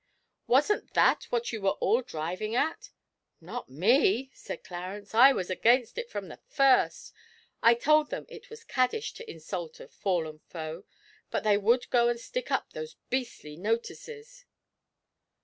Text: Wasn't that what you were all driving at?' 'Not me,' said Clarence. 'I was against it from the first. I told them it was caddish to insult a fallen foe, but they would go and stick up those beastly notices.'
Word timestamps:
Wasn't 0.47 0.95
that 0.95 1.25
what 1.29 1.51
you 1.53 1.61
were 1.61 1.77
all 1.79 2.01
driving 2.01 2.55
at?' 2.55 2.89
'Not 3.39 3.69
me,' 3.69 4.31
said 4.33 4.63
Clarence. 4.63 5.13
'I 5.13 5.33
was 5.33 5.51
against 5.51 5.95
it 5.99 6.09
from 6.09 6.27
the 6.27 6.39
first. 6.47 7.13
I 7.61 7.75
told 7.75 8.09
them 8.09 8.25
it 8.27 8.49
was 8.49 8.63
caddish 8.63 9.13
to 9.13 9.29
insult 9.29 9.79
a 9.79 9.87
fallen 9.87 10.39
foe, 10.39 10.85
but 11.29 11.43
they 11.43 11.55
would 11.59 11.87
go 11.91 12.07
and 12.09 12.19
stick 12.19 12.49
up 12.49 12.71
those 12.71 12.95
beastly 13.11 13.55
notices.' 13.55 14.45